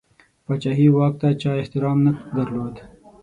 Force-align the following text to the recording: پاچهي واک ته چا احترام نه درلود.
پاچهي 0.45 0.87
واک 0.95 1.13
ته 1.21 1.29
چا 1.41 1.51
احترام 1.61 1.97
نه 2.05 2.11
درلود. 2.35 2.75